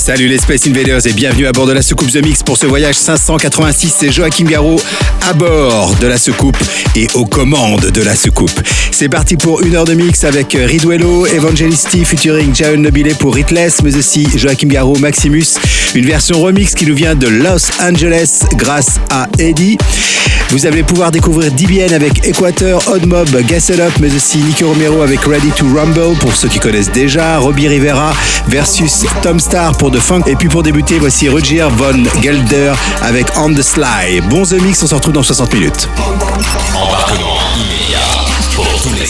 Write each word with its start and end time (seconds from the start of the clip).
Salut 0.00 0.28
les 0.28 0.38
Space 0.38 0.66
Invaders 0.66 1.06
et 1.06 1.12
bienvenue 1.12 1.46
à 1.46 1.52
bord 1.52 1.66
de 1.66 1.72
la 1.72 1.82
soucoupe 1.82 2.10
The 2.10 2.24
Mix 2.24 2.42
pour 2.42 2.56
ce 2.56 2.64
voyage 2.64 2.94
586. 2.94 3.94
C'est 3.98 4.10
Joachim 4.10 4.46
Garraud 4.46 4.80
à 5.28 5.34
bord 5.34 5.94
de 6.00 6.06
la 6.06 6.16
soucoupe 6.16 6.56
et 6.96 7.06
aux 7.12 7.26
commandes 7.26 7.90
de 7.90 8.02
la 8.02 8.16
soucoupe. 8.16 8.62
C'est 8.92 9.10
parti 9.10 9.36
pour 9.36 9.60
une 9.60 9.76
heure 9.76 9.84
de 9.84 9.92
mix 9.92 10.24
avec 10.24 10.56
Riduello, 10.58 11.26
Evangelisti 11.26 12.06
featuring 12.06 12.54
Jaon 12.54 12.78
Nobile 12.78 13.14
pour 13.16 13.34
Ritless, 13.34 13.82
mais 13.82 13.94
aussi 13.94 14.26
Joachim 14.38 14.68
Garraud, 14.68 14.98
Maximus. 14.98 15.58
Une 15.94 16.06
version 16.06 16.40
remix 16.40 16.74
qui 16.74 16.86
nous 16.86 16.94
vient 16.94 17.14
de 17.14 17.28
Los 17.28 17.70
Angeles 17.82 18.40
grâce 18.56 18.98
à 19.10 19.28
Eddie. 19.38 19.76
Vous 20.50 20.66
allez 20.66 20.82
pouvoir 20.82 21.12
découvrir 21.12 21.52
DBN 21.52 21.92
avec 21.92 22.26
Equator, 22.26 22.82
Odd 22.88 23.06
Mob, 23.06 23.28
Gassel 23.46 23.80
Up, 23.80 23.92
mais 24.00 24.12
aussi 24.12 24.38
Nicky 24.38 24.64
Romero 24.64 25.00
avec 25.02 25.20
Ready 25.20 25.50
to 25.50 25.64
Rumble 25.72 26.18
pour 26.18 26.34
ceux 26.34 26.48
qui 26.48 26.58
connaissent 26.58 26.90
déjà, 26.90 27.38
Robbie 27.38 27.68
Rivera 27.68 28.12
versus 28.48 29.04
Tom 29.22 29.38
Star 29.38 29.76
pour 29.76 29.89
The 29.92 29.98
Funk. 29.98 30.22
Et 30.26 30.36
puis 30.36 30.48
pour 30.48 30.62
débuter, 30.62 30.98
voici 30.98 31.28
Roger 31.28 31.66
Von 31.76 32.04
Gelder 32.22 32.72
avec 33.02 33.26
On 33.36 33.52
the 33.52 33.62
Sly. 33.62 34.20
Bon 34.28 34.44
The 34.44 34.52
Mix, 34.52 34.82
on 34.82 34.86
se 34.86 34.94
retrouve 34.94 35.14
dans 35.14 35.22
60 35.22 35.52
minutes. 35.54 35.88
Embarquement 36.74 37.38
immédiat 37.56 37.98
pour 38.54 38.66
tous 38.82 38.92
les 38.94 39.06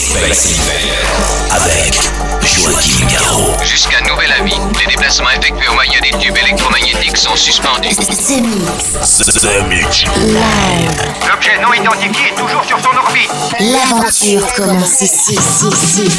avec 1.51 1.93
Joachim 2.41 3.05
Garraud. 3.11 3.53
Jusqu'à 3.63 4.01
nouvel 4.01 4.31
avis, 4.39 4.55
les 4.79 4.87
déplacements 4.87 5.29
effectués 5.29 5.67
au 5.69 5.73
moyen 5.73 5.99
des 6.01 6.17
tubes 6.17 6.37
électromagnétiques 6.37 7.17
sont 7.17 7.35
suspendus. 7.35 7.89
The 7.89 8.41
Mix. 8.41 9.17
The 9.17 9.67
Mix. 9.67 10.05
Live. 10.17 10.91
L'objet 11.29 11.59
non 11.61 11.73
identifié 11.73 12.29
est 12.29 12.35
toujours 12.35 12.63
sur 12.63 12.79
son 12.79 12.97
orbite. 12.97 13.29
L'aventure 13.59 14.53
commence 14.55 15.01
ici, 15.01 15.35
ici, 15.35 16.09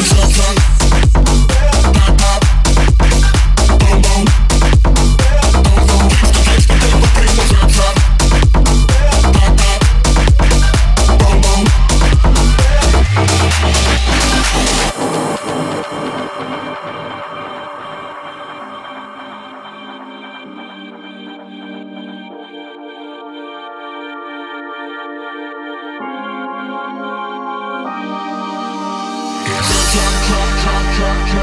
ici. 31.05 31.43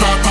Party 0.00 0.30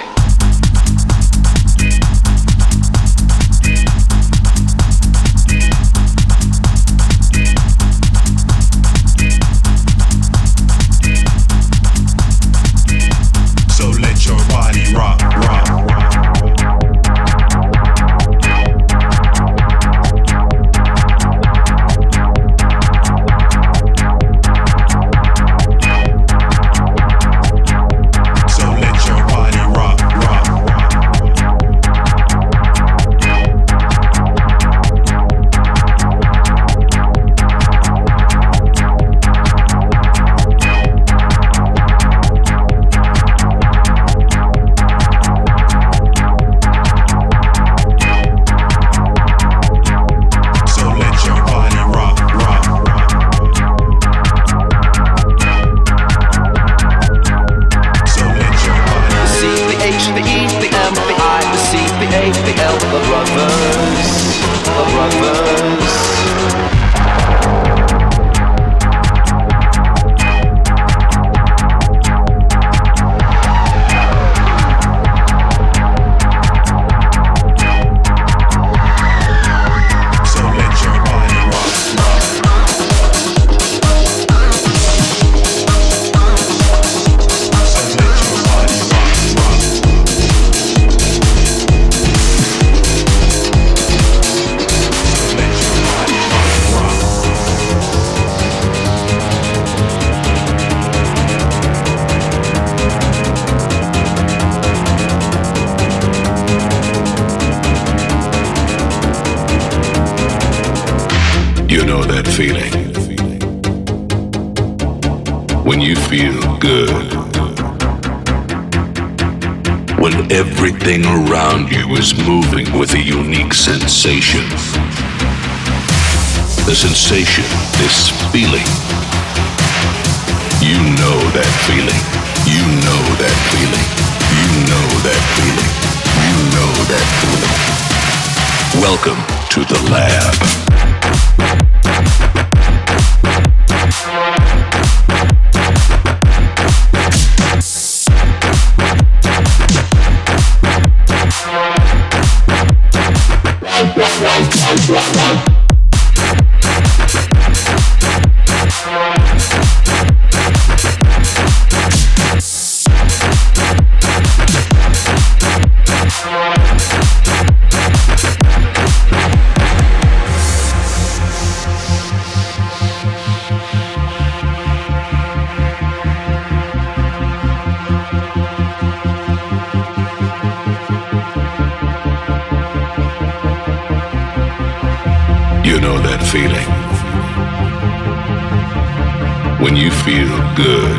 Good. 190.63 190.97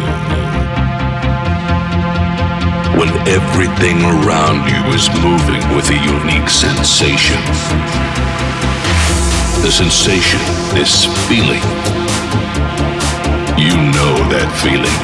When 2.98 3.10
everything 3.28 4.02
around 4.02 4.66
you 4.66 4.82
is 4.98 5.06
moving 5.22 5.62
with 5.74 5.86
a 5.90 5.98
unique 6.18 6.50
sensation. 6.50 7.40
The 9.62 9.70
sensation, 9.70 10.40
this 10.74 11.06
feeling. 11.28 11.62
You 13.56 13.74
know 13.94 14.14
that 14.34 14.50
feeling. 14.64 14.98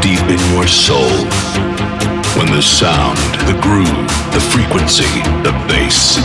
Deep 0.00 0.22
in 0.30 0.40
your 0.54 0.68
soul. 0.68 1.14
When 2.38 2.52
the 2.54 2.62
sound, 2.62 3.18
the 3.50 3.58
groove, 3.60 4.08
the 4.30 4.42
frequency, 4.54 5.10
the 5.42 5.52
bass 5.66 6.18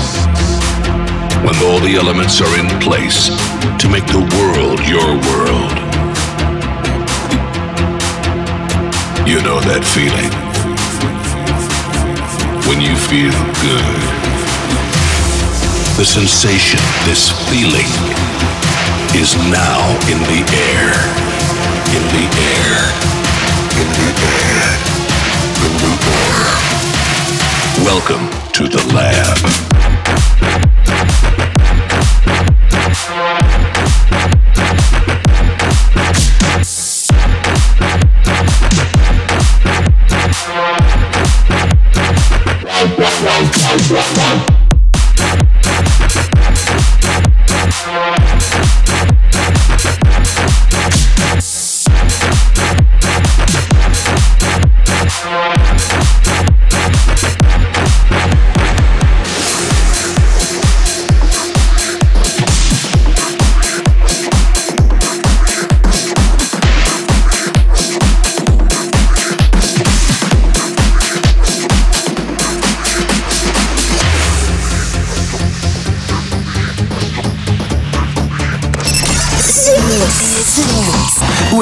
when 1.44 1.56
all 1.65 1.80
the 1.81 1.95
elements 1.95 2.39
are 2.39 2.57
in 2.57 2.69
place 2.80 3.27
to 3.77 3.89
make 3.89 4.06
the 4.07 4.24
world 4.39 4.80
your 4.88 5.19
world. 5.27 5.82
You 9.25 9.40
know 9.42 9.58
that 9.72 9.88
feeling. 9.88 10.28
When 12.68 12.81
you 12.84 12.92
feel 13.08 13.31
good. 13.64 14.04
The 15.96 16.04
sensation, 16.04 16.84
this 17.08 17.32
feeling, 17.48 17.88
is 19.15 19.39
now 19.48 19.80
in 20.12 20.20
the 20.27 20.44
air. 20.51 20.92
In 21.96 22.03
the 22.12 22.25
air. 22.36 22.84
In 23.80 23.88
the 23.96 24.12
air. 24.27 24.75
In 25.63 25.72
the 25.80 25.94
air. 26.20 26.44
Welcome 27.88 28.27
to 28.51 28.68
the 28.68 28.84
lab. 28.94 29.92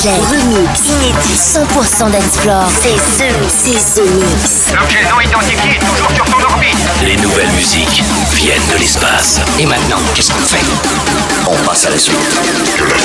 Bootleg, 0.00 0.22
remix, 0.24 0.80
inédit, 0.86 1.36
100% 1.36 2.10
d'explore. 2.10 2.68
C'est 2.82 2.94
The 2.94 3.32
c'est 3.48 4.02
Mix. 4.02 4.72
L'objet 4.74 5.02
non 5.10 5.20
identifié 5.20 5.76
est 5.76 5.78
toujours 5.78 6.10
sur 6.14 6.24
ton 6.24 6.40
orbite. 6.50 6.76
Les 7.04 7.16
nouvelles 7.16 7.50
musiques 7.50 8.02
viennent 8.32 8.66
de 8.72 8.78
l'espace. 8.78 9.40
Et 9.58 9.66
maintenant, 9.66 9.98
qu'est-ce 10.14 10.30
qu'on 10.30 10.40
fait? 10.40 10.64
On 11.46 11.56
passe 11.66 11.86
à 11.86 11.90
la 11.90 11.98
suite. 11.98 12.16
Que 12.76 12.84
la 12.84 12.98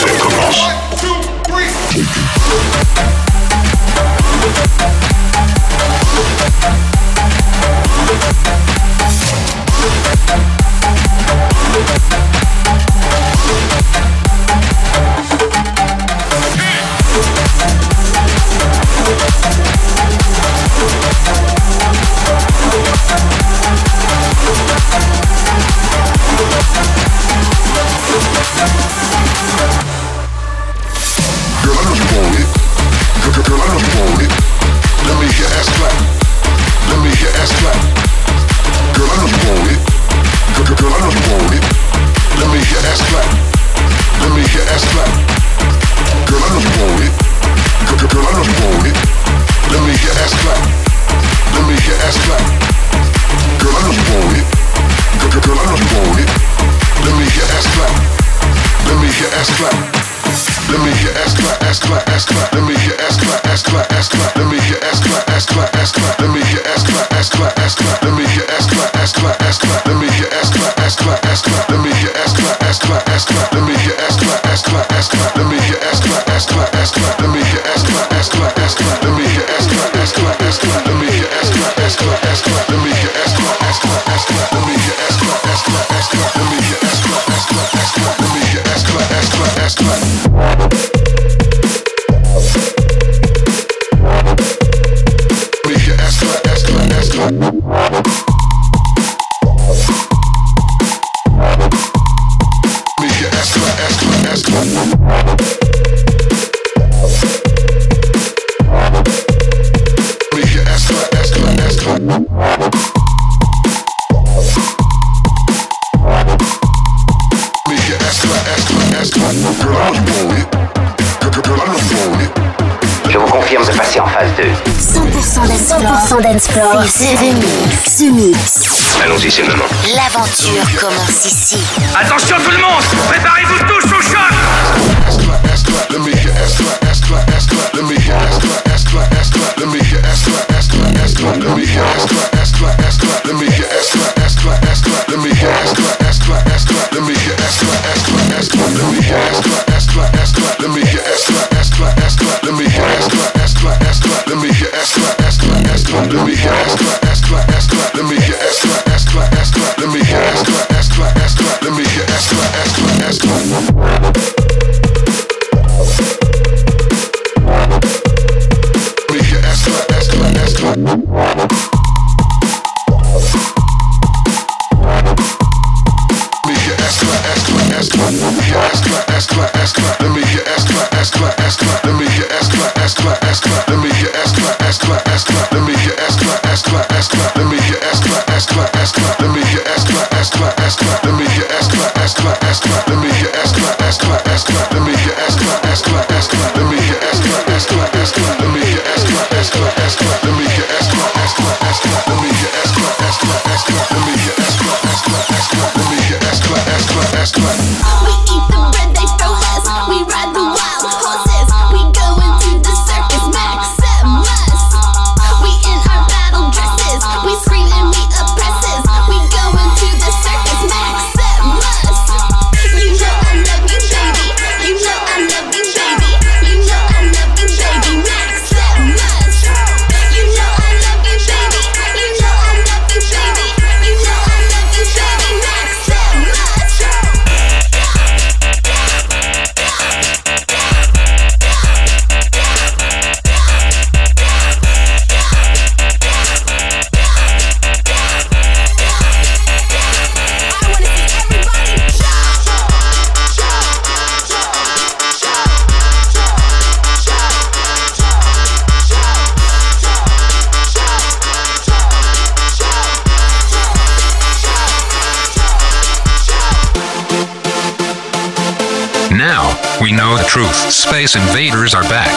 now 269.26 269.50
we 269.82 269.92
know 269.92 270.16
the 270.18 270.24
truth. 270.24 270.56
Space 270.70 271.16
invaders 271.16 271.74
are 271.74 271.84
back. 271.90 272.12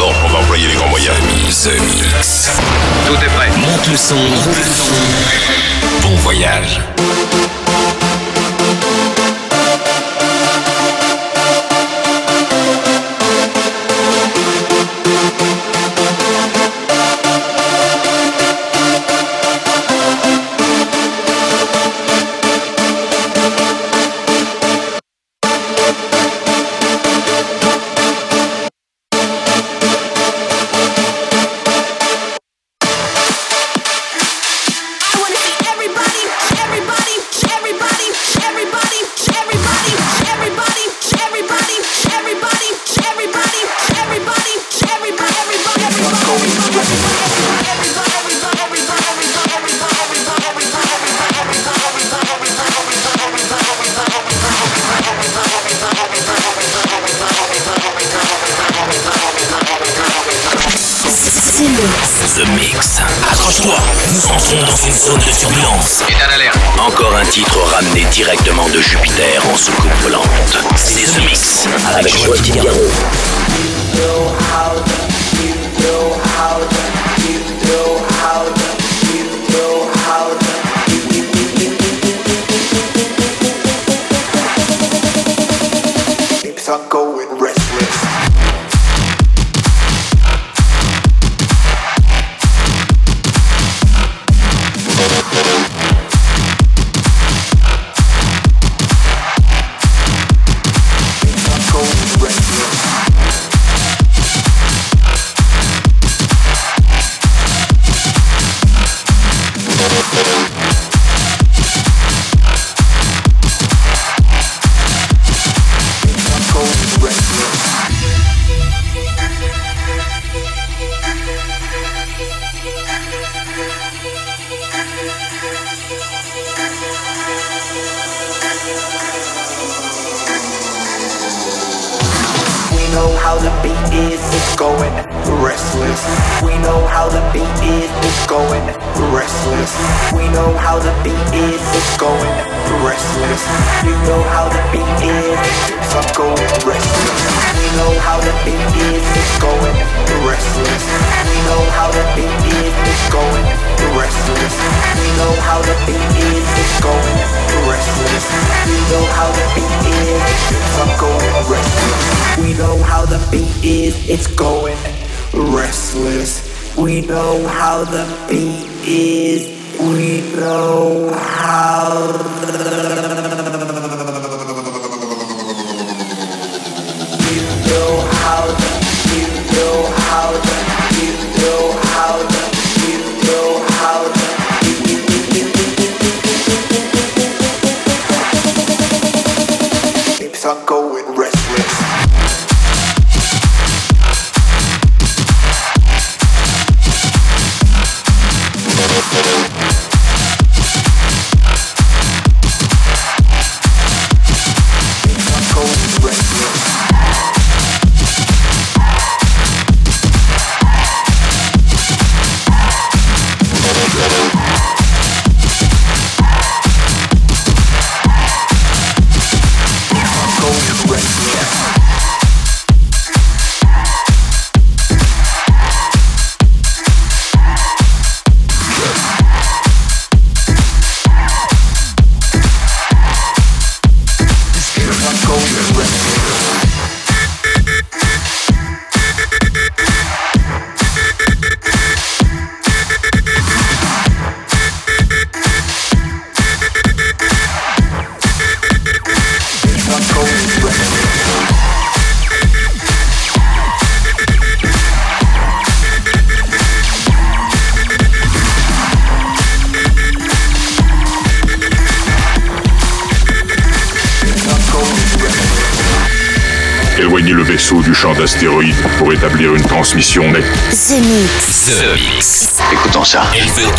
On 0.00 0.28
va 0.32 0.56
les 0.56 0.74
grands. 0.74 0.92
The 0.92 1.78
Mix. 1.86 2.50
Tout 3.06 3.14
est 3.14 3.34
prêt. 3.36 3.50
Monte 3.58 3.88
le 3.88 3.96
son. 3.96 4.16
Bon 6.02 6.16
voyage. 6.16 6.80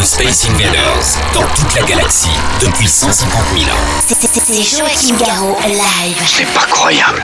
Space 0.04 0.48
dans 1.34 1.48
toute 1.56 1.76
la 1.76 1.84
galaxie 1.84 2.28
depuis 2.60 2.90
150 2.90 3.42
000 3.58 3.72
ans. 3.72 3.80
C'est 4.06 4.62
Joachim 4.62 5.16
Garraud 5.18 5.56
live. 5.66 6.22
C'est 6.26 6.46
pas 6.54 6.66
croyable. 6.66 7.24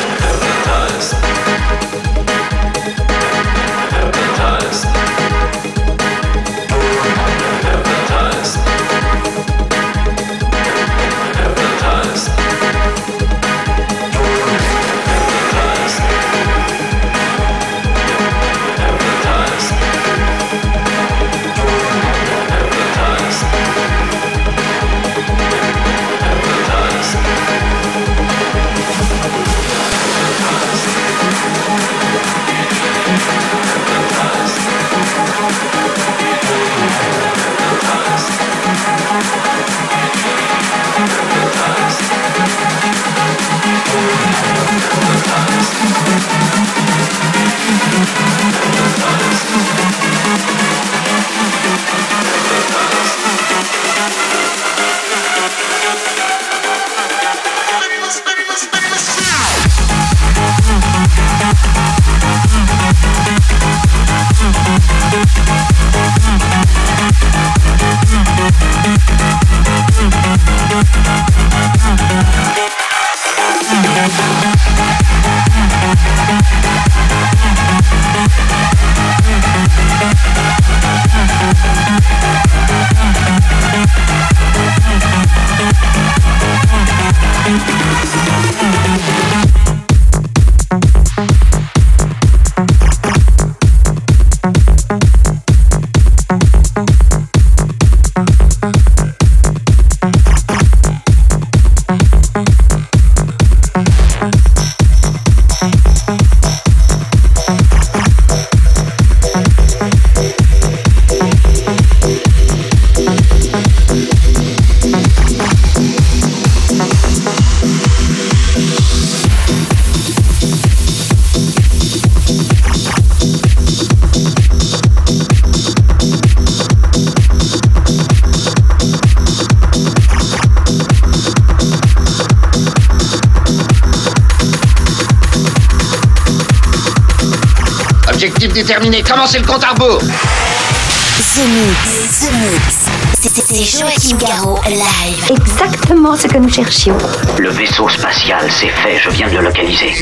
Commencez 139.11 139.39
le 139.39 139.45
compte 139.45 139.63
à 139.63 139.69
rebours 139.71 139.99
The 139.99 141.43
Mix, 141.45 142.19
The 142.19 142.31
Mix. 142.33 143.45
C'est- 143.45 143.79
Joachim 143.79 144.17
Garraud 144.17 144.59
live. 144.67 145.31
Exactement 145.37 146.15
ce 146.15 146.27
que 146.27 146.37
nous 146.37 146.49
cherchions. 146.49 146.97
Le 147.37 147.49
vaisseau 147.49 147.87
spatial, 147.89 148.49
c'est 148.49 148.69
fait, 148.69 148.97
je 149.03 149.09
viens 149.09 149.27
de 149.27 149.35
le 149.37 149.41
localiser. 149.43 149.93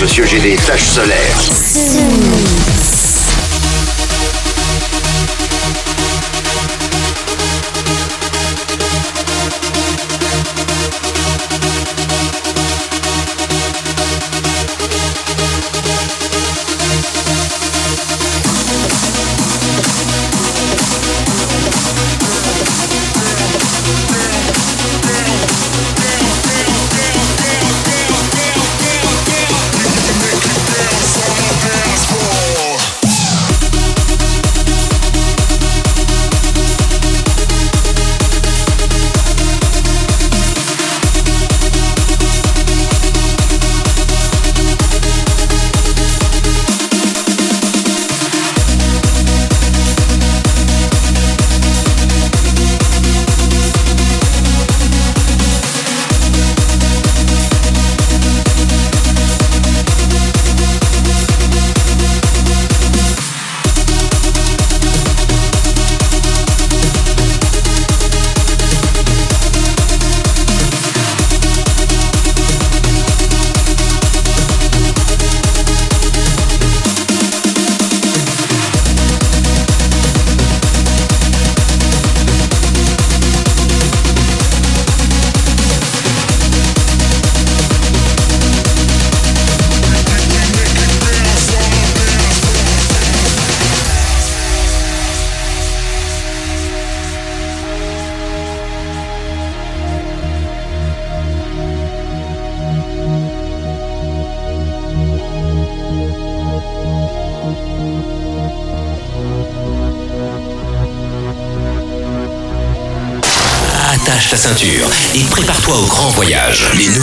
Monsieur. 0.00 0.24
J'ai 0.24 0.40
des 0.40 0.56
taches 0.56 0.82
solaires. 0.82 1.59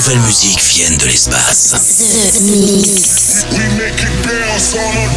Nouvelles 0.07 0.25
musiques 0.25 0.63
viennent 0.63 0.97
de 0.97 1.05
l'espace. 1.05 1.73
The 2.33 2.41
Mix. 2.43 3.45
We 3.51 3.57
make 3.77 3.99
it 4.01 4.23
bounce 4.23 4.75
on 4.75 5.16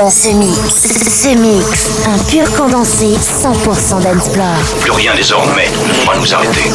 Dans 0.00 0.08
ce 0.08 0.28
mix. 0.28 0.56
Ce 0.56 1.28
mix, 1.28 1.90
un 2.06 2.18
pur 2.30 2.50
condensé 2.56 3.08
100% 3.18 4.02
d'Ensplore. 4.02 4.46
Plus 4.80 4.92
rien 4.92 5.14
désormais 5.14 5.66
ne 5.66 6.04
pourra 6.04 6.16
nous 6.16 6.34
arrêter. 6.34 6.70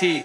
T. 0.00 0.22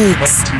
ce, 0.00 0.59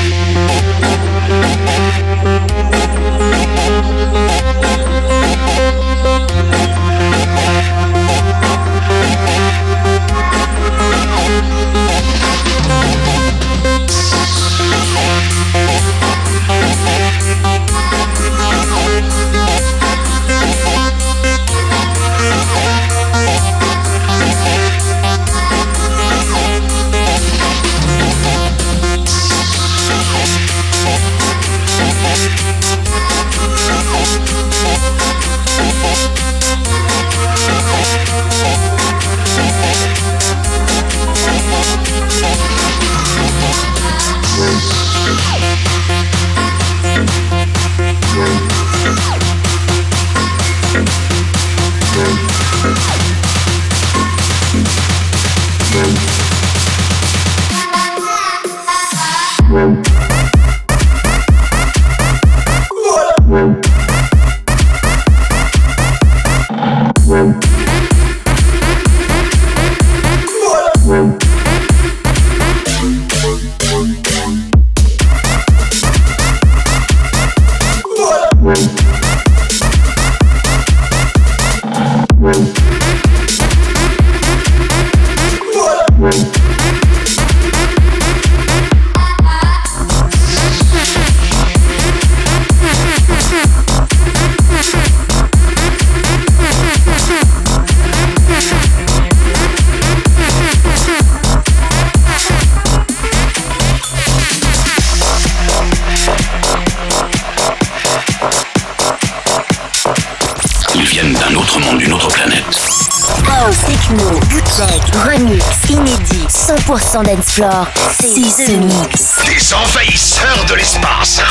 100% 116.91 117.03
dance 117.03 117.31
floor. 117.31 117.67
C'est 118.01 118.45
The 118.45 118.57
Mix. 118.57 119.15
Des 119.25 119.53
envahisseurs 119.53 120.45
de 120.49 120.55
l'espace 120.55 121.21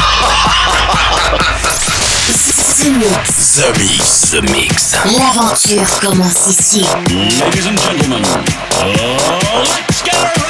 The 2.78 2.88
Mix. 2.88 3.56
The 3.56 3.78
Mix. 3.78 4.30
The 4.30 4.42
Mix. 4.50 4.96
L'aventure 5.04 6.00
commence 6.00 6.46
ici. 6.48 6.86
Ladies 7.10 7.66
and 7.66 7.78
gentlemen, 7.78 8.22
let's 9.88 10.02
get 10.02 10.49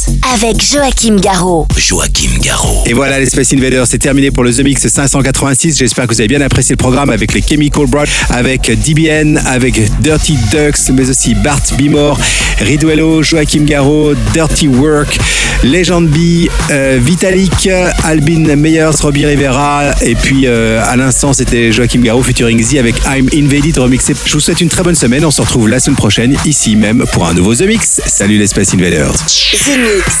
Avec 0.33 0.63
Joachim 0.63 1.17
Garraud. 1.17 1.67
Joachim 1.75 2.29
Garraud. 2.41 2.83
Et 2.85 2.93
voilà, 2.93 3.19
les 3.19 3.25
Space 3.25 3.51
Invaders, 3.51 3.85
c'est 3.85 3.97
terminé 3.97 4.31
pour 4.31 4.45
le 4.45 4.53
The 4.53 4.63
Mix 4.63 4.87
586. 4.87 5.77
J'espère 5.77 6.07
que 6.07 6.13
vous 6.13 6.21
avez 6.21 6.29
bien 6.29 6.39
apprécié 6.39 6.73
le 6.73 6.77
programme 6.77 7.09
avec 7.09 7.33
les 7.33 7.41
Chemical 7.41 7.85
Brothers, 7.87 8.13
avec 8.29 8.71
DBN, 8.85 9.41
avec 9.45 9.81
Dirty 9.99 10.37
Ducks, 10.49 10.89
mais 10.93 11.09
aussi 11.09 11.35
Bart 11.35 11.59
Bimore, 11.77 12.17
Riduello, 12.59 13.21
Joachim 13.23 13.65
Garraud, 13.65 14.13
Dirty 14.33 14.69
Work, 14.69 15.19
Legend 15.63 16.07
B, 16.07 16.47
euh, 16.69 16.97
Vitalik, 17.01 17.69
Albin 18.05 18.55
Meyers, 18.55 19.01
Robbie 19.01 19.25
Rivera, 19.25 19.91
et 20.01 20.15
puis 20.15 20.47
euh, 20.47 20.81
à 20.85 20.95
l'instant, 20.95 21.33
c'était 21.33 21.73
Joachim 21.73 21.99
Garraud 21.99 22.23
featuring 22.23 22.63
Z 22.63 22.77
avec 22.77 22.95
I'm 23.05 23.27
Invaded 23.33 23.77
remixé. 23.77 24.13
Je 24.25 24.33
vous 24.33 24.39
souhaite 24.39 24.61
une 24.61 24.69
très 24.69 24.83
bonne 24.83 24.95
semaine. 24.95 25.25
On 25.25 25.31
se 25.31 25.41
retrouve 25.41 25.67
la 25.67 25.81
semaine 25.81 25.97
prochaine, 25.97 26.37
ici 26.45 26.77
même, 26.77 27.03
pour 27.11 27.27
un 27.27 27.33
nouveau 27.33 27.53
The 27.53 27.63
Mix. 27.63 28.01
Salut 28.05 28.37
les 28.37 28.47
Space 28.47 28.73
Invaders. 28.73 29.13
The 29.13 29.77
Mix. 29.77 30.20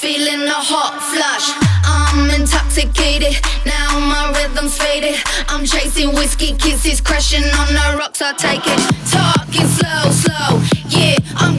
Feeling 0.00 0.48
a 0.48 0.56
hot 0.56 0.96
flush. 1.12 1.52
I'm 1.84 2.30
intoxicated, 2.40 3.36
now 3.66 4.00
my 4.00 4.32
rhythm's 4.32 4.78
faded. 4.78 5.16
I'm 5.46 5.66
chasing 5.66 6.14
whiskey 6.14 6.56
kisses, 6.56 7.02
crashing 7.02 7.44
on 7.44 7.68
the 7.68 7.98
rocks. 7.98 8.22
I 8.22 8.32
take 8.32 8.64
it, 8.64 8.80
talking 9.12 9.68
slow, 9.68 10.08
slow. 10.08 10.56
Yeah, 10.88 11.18
I'm 11.36 11.58